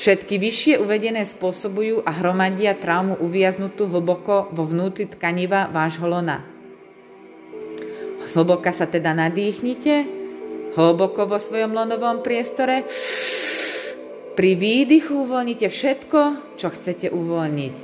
[0.00, 6.40] Všetky vyššie uvedené spôsobujú a hromadia traumu uviaznutú hlboko vo vnútri tkaniva vášho lona.
[8.24, 10.08] Hlboka sa teda nadýchnite,
[10.72, 12.88] hlboko vo svojom lonovom priestore.
[14.40, 16.20] Pri výdychu uvoľnite všetko,
[16.56, 17.76] čo chcete uvoľniť.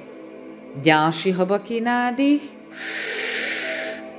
[0.80, 2.44] Ďalší hlboký nádych.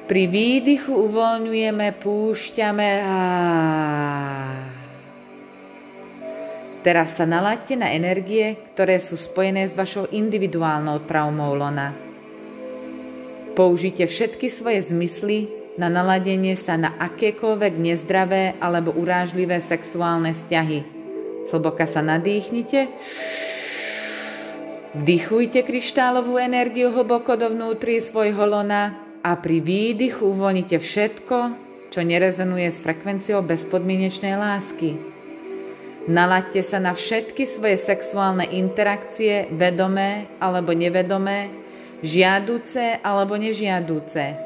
[0.06, 3.18] Pri výdychu uvoľňujeme, púšťame a
[6.88, 11.92] Teraz sa nalaďte na energie, ktoré sú spojené s vašou individuálnou traumou lona.
[13.60, 20.88] Použite všetky svoje zmysly na naladenie sa na akékoľvek nezdravé alebo urážlivé sexuálne vzťahy.
[21.52, 22.88] Sloboka sa nadýchnite.
[24.96, 28.96] Vdychujte kryštálovú energiu hlboko dovnútri svojho lona
[29.28, 31.38] a pri výdychu uvoľnite všetko,
[31.92, 35.17] čo nerezonuje s frekvenciou bezpodmienečnej lásky.
[36.08, 41.52] Nalaďte sa na všetky svoje sexuálne interakcie, vedomé alebo nevedomé,
[42.00, 44.40] žiadúce alebo nežiadúce.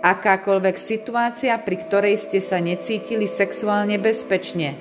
[0.00, 4.80] Akákoľvek situácia, pri ktorej ste sa necítili sexuálne bezpečne.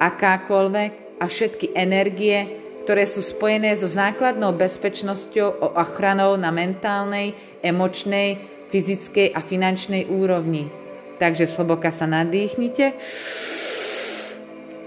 [0.00, 2.48] Akákoľvek a všetky energie,
[2.88, 8.40] ktoré sú spojené so základnou bezpečnosťou a ochranou na mentálnej, emočnej,
[8.72, 10.72] fyzickej a finančnej úrovni.
[11.20, 12.96] Takže sloboka sa nadýchnite.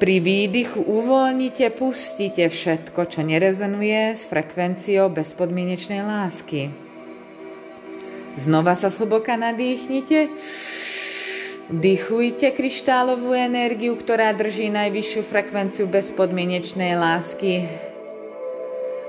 [0.02, 6.74] Pri výdychu uvoľnite, pustite všetko, čo nerezonuje s frekvenciou bezpodmienečnej lásky.
[8.42, 10.34] Znova sa slboka nadýchnite.
[11.70, 17.70] Vdychujte kryštálovú energiu, ktorá drží najvyššiu frekvenciu bezpodmienečnej lásky.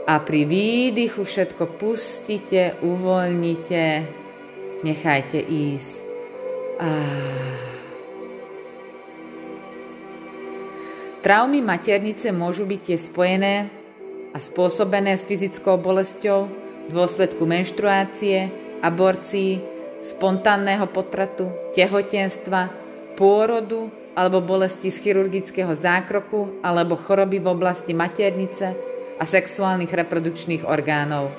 [0.05, 4.05] A pri výdychu všetko pustite, uvoľnite,
[4.85, 6.05] nechajte ísť.
[6.76, 7.71] Ah.
[11.22, 13.54] Traumy maternice môžu byť tie spojené
[14.35, 16.50] a spôsobené s fyzickou bolesťou
[16.87, 18.50] v dôsledku menštruácie,
[18.82, 19.62] aborcií,
[20.02, 22.74] spontánneho potratu, tehotenstva,
[23.14, 23.87] pôrodu
[24.18, 28.74] alebo bolesti z chirurgického zákroku alebo choroby v oblasti maternice
[29.14, 31.30] a sexuálnych reprodukčných orgánov.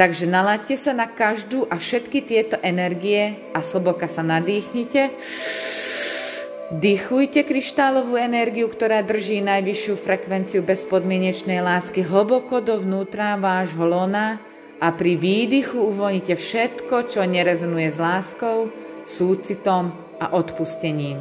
[0.00, 5.12] Takže nalaďte sa na každú a všetky tieto energie a sloboka sa nadýchnite.
[6.72, 14.40] Dýchujte kryštálovú energiu, ktorá drží najvyššiu frekvenciu bezpodmienečnej lásky hlboko dovnútra vášho lona
[14.80, 18.72] a pri výdychu uvoľnite všetko, čo nerezonuje s láskou,
[19.04, 21.20] súcitom a odpustením.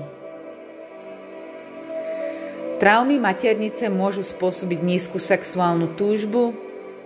[2.79, 6.55] Traumy maternice môžu spôsobiť nízku sexuálnu túžbu,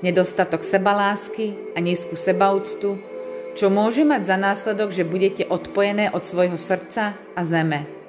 [0.06, 3.02] nedostatok sebalásky a nízku sebaúctu,
[3.58, 8.05] čo môže mať za následok, že budete odpojené od svojho srdca a zeme.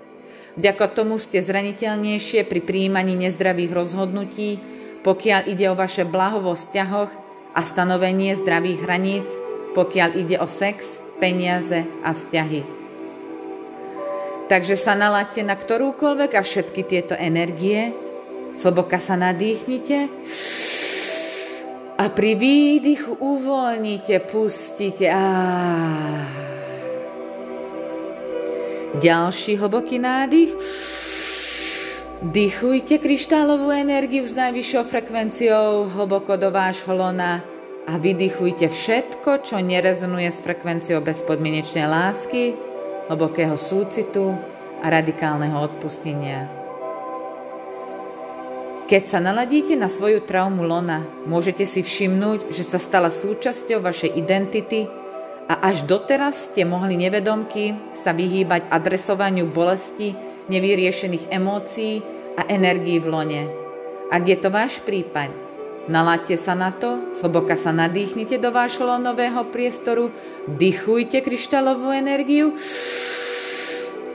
[0.57, 4.57] Vďaka tomu ste zraniteľnejšie pri príjmaní nezdravých rozhodnutí,
[5.05, 7.13] pokiaľ ide o vaše blaho vo vzťahoch
[7.53, 9.29] a stanovenie zdravých hraníc,
[9.77, 12.65] pokiaľ ide o sex, peniaze a vzťahy.
[14.49, 17.93] Takže sa naladte na ktorúkoľvek a všetky tieto energie,
[18.57, 20.09] slboka sa nadýchnite
[22.01, 25.09] a pri výdychu uvoľnite, pustite.
[25.13, 26.46] Ah.
[28.97, 30.57] Ďalší hlboký nádych.
[32.25, 37.45] Dýchujte kryštálovú energiu s najvyššou frekvenciou hlboko do vášho lona
[37.85, 42.57] a vydýchujte všetko, čo nerezonuje s frekvenciou bezpodmienečnej lásky,
[43.13, 44.33] hlbokého súcitu
[44.81, 46.49] a radikálneho odpustenia.
[48.89, 54.17] Keď sa naladíte na svoju traumu lona, môžete si všimnúť, že sa stala súčasťou vašej
[54.17, 54.89] identity
[55.47, 60.15] a až doteraz ste mohli nevedomky sa vyhýbať adresovaniu bolesti,
[60.51, 62.03] nevyriešených emócií
[62.35, 63.43] a energií v lone.
[64.11, 65.31] Ak je to váš prípad,
[65.87, 70.11] naladte sa na to, sloboka sa nadýchnite do vášho lonového priestoru,
[70.51, 72.55] dychujte kryštálovú energiu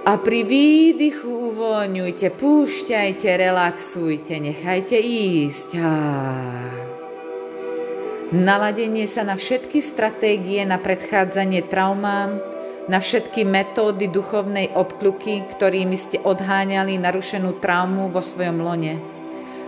[0.02, 5.70] a pri výdychu uvoľňujte, púšťajte, relaxujte, nechajte ísť.
[5.78, 6.91] Ah.
[8.32, 12.39] Naladenie sa na všetky stratégie na predchádzanie traumám,
[12.88, 19.04] na všetky metódy duchovnej obkluky, ktorými ste odháňali narušenú traumu vo svojom lone.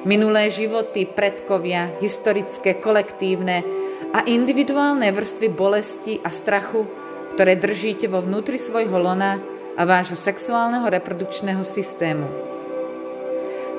[0.07, 3.67] Minulé životy, predkovia, historické, kolektívne
[4.15, 6.87] a individuálne vrstvy bolesti a strachu,
[7.35, 9.43] ktoré držíte vo vnútri svojho lona
[9.75, 12.52] a vášho sexuálneho reprodukčného systému.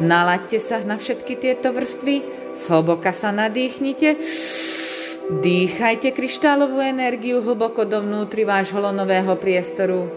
[0.02, 4.18] Nalaďte sa na všetky tieto vrstvy, Zhlboka sa nadýchnite.
[5.24, 10.10] Dýchajte kryštálovú energiu hlboko dovnútri vášho lonového priestoru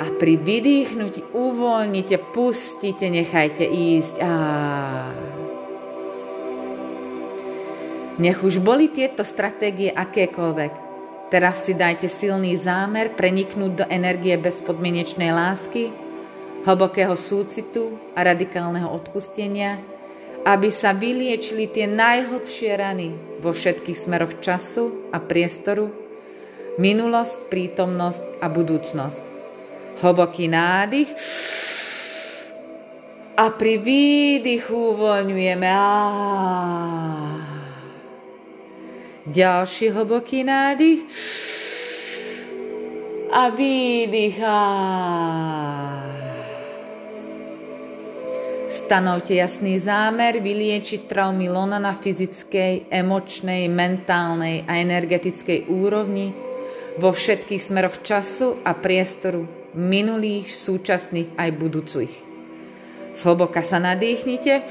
[0.00, 4.14] a pri vydýchnutí uvoľnite, pustite, nechajte ísť.
[4.20, 4.32] Á.
[8.20, 10.72] Nech už boli tieto stratégie akékoľvek.
[11.32, 16.01] Teraz si dajte silný zámer preniknúť do energie bezpodmienečnej lásky,
[16.62, 19.78] hlbokého súcitu a radikálneho odpustenia–
[20.42, 25.90] aby sa vyliečili tie najhlbšie rany vo všetkých smeroch času a priestoru,
[26.82, 29.22] minulosť, prítomnosť a budúcnosť.
[30.02, 31.10] Hlboký nádych
[33.38, 35.70] a pri výdychu uvoľňujeme.
[39.22, 41.06] Ďalší hlboký nádych
[43.30, 44.42] a výdych.
[48.92, 56.36] Stanovte jasný zámer vyliečiť traumy lona na fyzickej, emočnej, mentálnej a energetickej úrovni
[57.00, 62.12] vo všetkých smeroch času a priestoru, minulých, súčasných aj budúcich.
[63.16, 64.68] Zhlboka sa nadýchnite,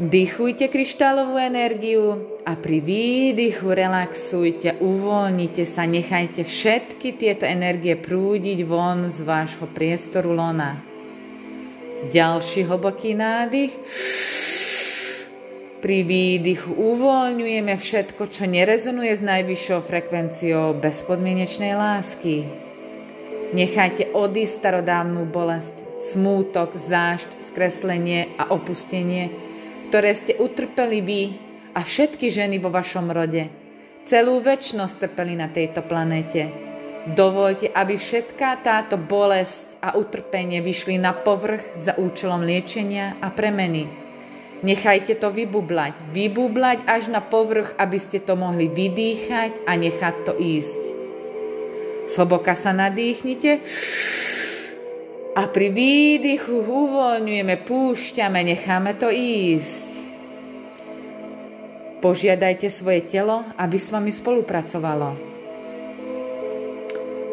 [0.00, 9.12] dýchujte kryštálovú energiu a pri výdychu relaxujte, uvoľnite sa, nechajte všetky tieto energie prúdiť von
[9.12, 10.95] z vášho priestoru lona.
[12.06, 13.74] Ďalší hlboký nádych.
[15.82, 22.46] Pri výdychu uvoľňujeme všetko, čo nerezonuje s najvyššou frekvenciou bezpodmienečnej lásky.
[23.54, 29.30] Nechajte odísť starodávnu bolesť, smútok, zášť, skreslenie a opustenie,
[29.90, 31.22] ktoré ste utrpeli vy
[31.74, 33.50] a všetky ženy vo vašom rode.
[34.06, 36.65] Celú väčšnosť trpeli na tejto planéte
[37.06, 43.86] Dovolte, aby všetká táto bolesť a utrpenie vyšli na povrch za účelom liečenia a premeny.
[44.66, 45.94] Nechajte to vybublať.
[46.10, 50.82] Vybublať až na povrch, aby ste to mohli vydýchať a nechať to ísť.
[52.10, 53.62] Sloboka sa nadýchnite
[55.38, 59.94] a pri výdychu uvoľňujeme, púšťame, necháme to ísť.
[62.02, 65.35] Požiadajte svoje telo, aby s vami spolupracovalo.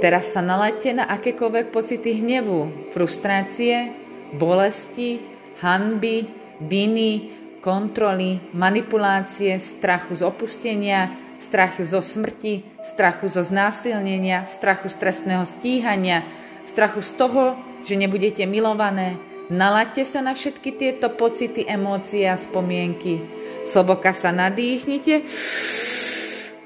[0.03, 3.95] Teraz sa nalaďte na akékoľvek pocity hnevu, frustrácie,
[4.35, 5.23] bolesti,
[5.63, 6.27] hanby,
[6.59, 7.31] viny,
[7.63, 11.07] kontroly, manipulácie, strachu z opustenia,
[11.39, 16.27] strachu zo smrti, strachu zo znásilnenia, strachu z trestného stíhania,
[16.67, 17.55] strachu z toho,
[17.87, 19.15] že nebudete milované.
[19.47, 23.23] Nalaďte sa na všetky tieto pocity, emócie a spomienky.
[23.63, 25.23] Sloboka sa nadýchnite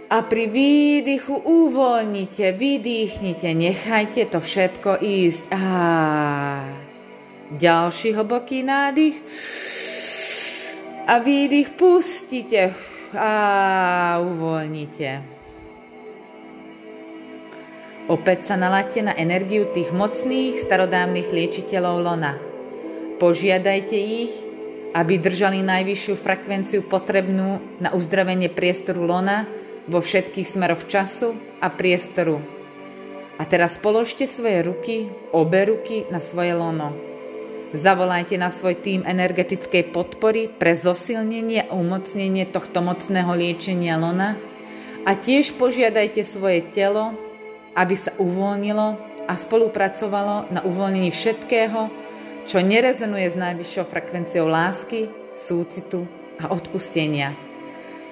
[0.08, 5.44] a pri výdychu uvoľnite, vydýchnite, nechajte to všetko ísť.
[5.52, 5.64] A
[7.52, 9.20] ďalší hlboký nádych
[11.08, 12.72] a výdych pustite
[13.16, 13.32] a
[14.24, 15.36] uvoľnite.
[18.08, 22.40] Opäť sa nalaďte na energiu tých mocných starodávnych liečiteľov lona.
[23.20, 24.32] Požiadajte ich,
[24.96, 32.44] aby držali najvyššiu frekvenciu potrebnú na uzdravenie priestoru lona vo všetkých smeroch času a priestoru.
[33.40, 34.96] A teraz položte svoje ruky,
[35.32, 36.94] obe ruky na svoje lono.
[37.76, 44.40] Zavolajte na svoj tým energetickej podpory pre zosilnenie a umocnenie tohto mocného liečenia lona
[45.04, 47.16] a tiež požiadajte svoje telo,
[47.76, 48.88] aby sa uvoľnilo
[49.28, 51.92] a spolupracovalo na uvoľnení všetkého,
[52.48, 56.08] čo nerezonuje s najvyššou frekvenciou lásky, súcitu
[56.40, 57.47] a odpustenia.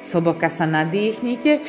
[0.06, 1.66] Sloboka sa nadýchnite,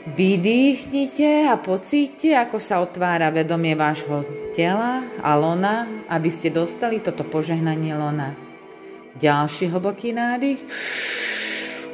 [0.00, 4.24] Vydýchnite a pocíte, ako sa otvára vedomie vášho
[4.56, 8.32] tela a lona, aby ste dostali toto požehnanie lona.
[9.20, 10.60] Ďalší hlboký nádych.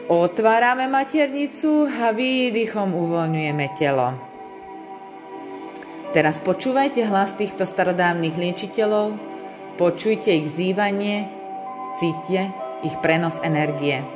[0.06, 4.14] Otvárame maternicu a výdychom uvoľňujeme telo.
[6.14, 9.18] Teraz počúvajte hlas týchto starodávnych liečiteľov,
[9.76, 11.26] počujte ich zývanie,
[11.98, 12.54] cíte
[12.86, 14.15] ich prenos energie.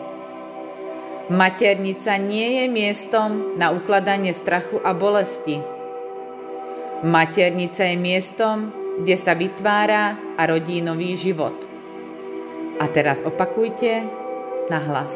[1.30, 5.62] Maternica nie je miestom na ukladanie strachu a bolesti.
[7.06, 11.54] Maternica je miestom, kde sa vytvára a rodí nový život.
[12.82, 14.10] A teraz opakujte
[14.74, 15.14] na hlas.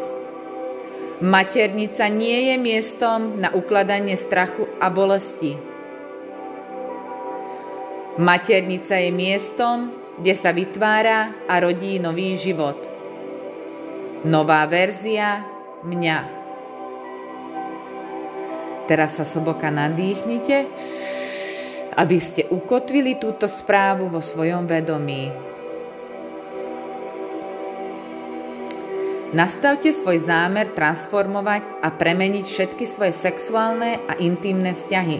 [1.18, 5.58] Maternica nie je miestom na ukladanie strachu a bolesti.
[8.22, 9.90] Maternica je miestom,
[10.22, 12.86] kde sa vytvára a rodí nový život.
[14.22, 15.53] Nová verzia
[15.84, 16.18] mňa.
[18.84, 20.68] Teraz sa soboka nadýchnite,
[21.96, 25.32] aby ste ukotvili túto správu vo svojom vedomí.
[29.34, 35.18] Nastavte svoj zámer transformovať a premeniť všetky svoje sexuálne a intimné vzťahy.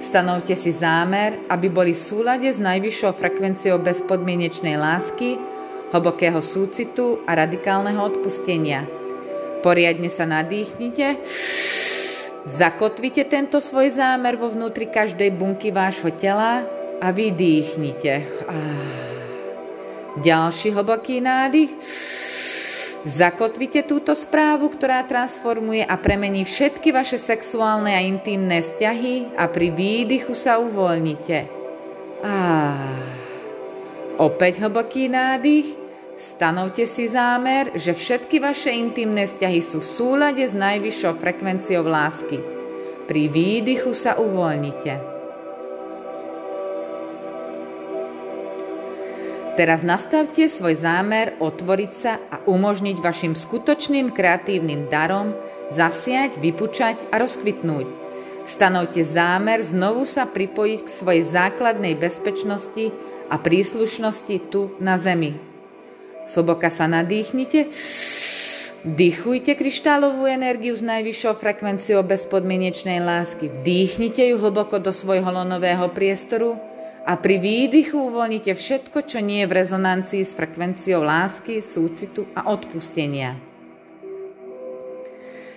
[0.00, 5.36] Stanovte si zámer, aby boli v súlade s najvyššou frekvenciou bezpodmienečnej lásky,
[5.92, 8.88] hlbokého súcitu a radikálneho odpustenia–
[9.64, 11.24] Poriadne sa nadýchnite.
[12.44, 16.68] Zakotvite tento svoj zámer vo vnútri každej bunky vášho tela
[17.00, 18.44] a vydýchnite.
[20.20, 21.72] Ďalší hlboký nádych.
[23.08, 29.68] Zakotvite túto správu, ktorá transformuje a premení všetky vaše sexuálne a intimné vzťahy a pri
[29.72, 31.38] výdychu sa uvoľnite.
[32.20, 32.36] A
[34.20, 35.83] opäť hlboký nádych.
[36.14, 42.38] Stanovte si zámer, že všetky vaše intimné vzťahy sú v súlade s najvyššou frekvenciou lásky.
[43.10, 45.14] Pri výdychu sa uvoľnite.
[49.54, 55.34] Teraz nastavte svoj zámer otvoriť sa a umožniť vašim skutočným kreatívnym darom
[55.74, 57.86] zasiať, vypučať a rozkvitnúť.
[58.46, 62.94] Stanovte zámer znovu sa pripojiť k svojej základnej bezpečnosti
[63.30, 65.53] a príslušnosti tu na Zemi.
[66.24, 67.68] Sloboka sa nadýchnite.
[68.84, 73.48] Dýchujte kryštálovú energiu s najvyššou frekvenciou bezpodmienečnej lásky.
[73.48, 76.60] Vdýchnite ju hlboko do svojho lonového priestoru
[77.08, 82.52] a pri výdychu uvoľnite všetko, čo nie je v rezonancii s frekvenciou lásky, súcitu a
[82.52, 83.40] odpustenia.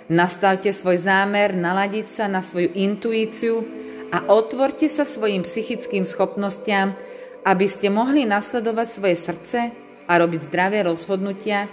[0.07, 3.59] Nastavte svoj zámer naladiť sa na svoju intuíciu
[4.07, 6.95] a otvorte sa svojim psychickým schopnostiam,
[7.43, 9.59] aby ste mohli nasledovať svoje srdce
[10.08, 11.68] a robiť zdravé rozhodnutia,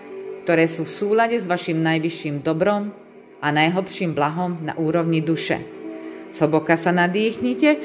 [0.44, 2.92] ktoré sú v súlade s vašim najvyšším dobrom
[3.40, 5.62] a najhlbším blahom na úrovni duše.
[6.34, 7.80] Soboka sa nadýchnite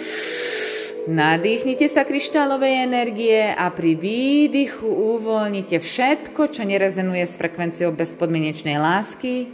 [1.09, 9.49] Nadýchnite sa kryštálovej energie a pri výdychu uvoľnite všetko, čo nerezonuje s frekvenciou bezpodmienečnej lásky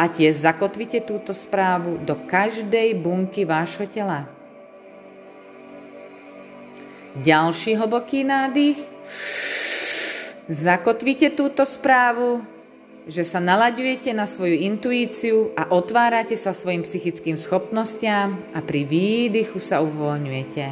[0.00, 4.30] a tiež zakotvite túto správu do každej bunky vášho tela.
[7.20, 8.80] Ďalší hlboký nádych.
[10.44, 12.44] Zakotvite túto správu,
[13.08, 19.56] že sa nalaďujete na svoju intuíciu a otvárate sa svojim psychickým schopnostiam a pri výdychu
[19.56, 20.64] sa uvoľňujete.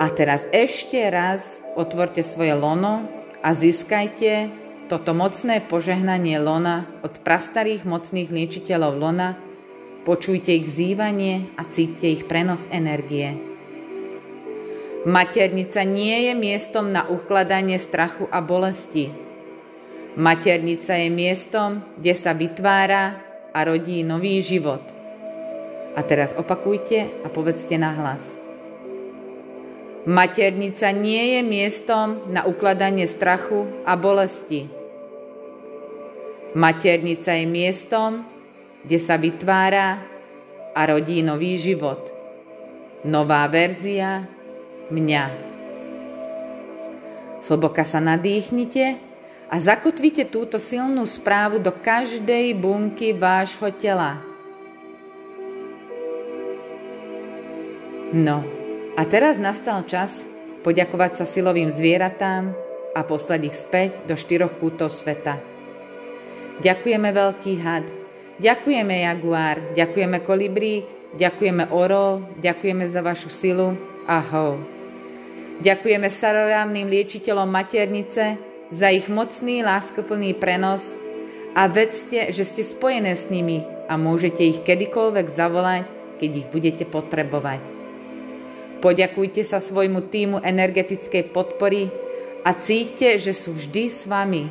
[0.00, 3.04] A teraz ešte raz otvorte svoje lono
[3.44, 4.48] a získajte
[4.88, 9.36] toto mocné požehnanie lona od prastarých mocných liečiteľov lona,
[10.08, 13.53] počujte ich zývanie a cítte ich prenos energie.
[15.04, 19.12] Maternica nie je miestom na ukladanie strachu a bolesti.
[20.16, 23.20] Maternica je miestom, kde sa vytvára
[23.52, 24.80] a rodí nový život.
[25.92, 28.24] A teraz opakujte a povedzte nahlas.
[28.24, 28.44] hlas.
[30.04, 34.68] Maternica nie je miestom na ukladanie strachu a bolesti.
[36.52, 38.24] Maternica je miestom,
[38.84, 40.04] kde sa vytvára
[40.76, 42.12] a rodí nový život.
[43.04, 44.33] Nová verzia
[44.92, 45.24] mňa.
[47.44, 48.96] Sloboka sa nadýchnite
[49.52, 54.18] a zakotvite túto silnú správu do každej bunky vášho tela.
[58.14, 58.46] No,
[58.96, 60.24] a teraz nastal čas
[60.64, 62.54] poďakovať sa silovým zvieratám
[62.94, 65.42] a poslať ich späť do štyroch kútov sveta.
[66.62, 67.84] Ďakujeme veľký had,
[68.38, 70.86] ďakujeme jaguár, ďakujeme kolibrík,
[71.18, 73.74] ďakujeme orol, ďakujeme za vašu silu.
[74.06, 74.73] Ahoj.
[75.62, 78.34] Ďakujeme starorávnym liečiteľom maternice
[78.74, 80.82] za ich mocný, láskoplný prenos
[81.54, 85.86] a vedzte, že ste spojené s nimi a môžete ich kedykoľvek zavolať,
[86.18, 87.62] keď ich budete potrebovať.
[88.82, 91.88] Poďakujte sa svojmu týmu energetickej podpory
[92.42, 94.50] a cíťte, že sú vždy s vami.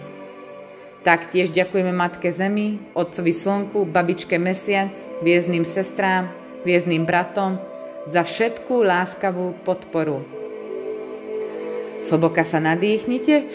[1.03, 6.31] Taktiež ďakujeme Matke Zemi, Otcovi Slnku, Babičke Mesiac, viezným sestrám,
[6.63, 7.59] viezným bratom
[8.07, 10.32] za všetkú láskavú podporu.
[12.03, 13.47] Sloboka sa nadýchnite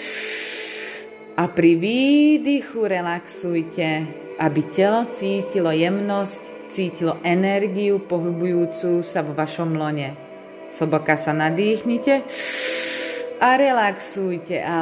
[1.37, 3.89] a pri výdychu relaxujte,
[4.41, 10.17] aby telo cítilo jemnosť, cítilo energiu pohybujúcu sa vo vašom lone.
[10.73, 12.25] Soboka sa nadýchnite
[13.37, 14.65] a relaxujte.
[14.65, 14.79] A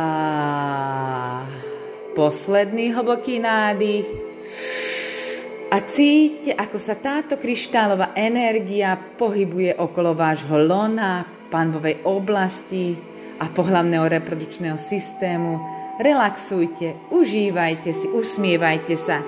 [2.16, 4.08] posledný hlboký nádych.
[5.68, 14.08] A cíte, ako sa táto kryštálová energia pohybuje okolo vášho lona, panvovej oblasti a pohlavného
[14.08, 15.60] reprodukčného systému.
[15.96, 19.24] Relaxujte, užívajte si, usmievajte sa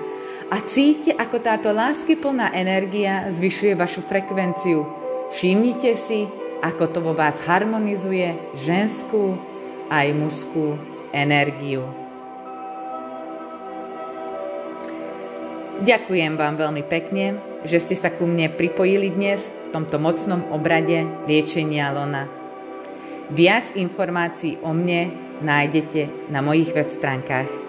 [0.49, 4.81] a cíte, ako táto láskyplná energia zvyšuje vašu frekvenciu.
[5.29, 6.25] Všimnite si,
[6.65, 9.37] ako to vo vás harmonizuje ženskú
[9.93, 10.73] aj mužskú
[11.13, 11.85] energiu.
[15.79, 21.07] Ďakujem vám veľmi pekne, že ste sa ku mne pripojili dnes v tomto mocnom obrade
[21.29, 22.38] liečenia lona.
[23.29, 25.13] Viac informácií o mne
[25.45, 27.68] nájdete na mojich web stránkach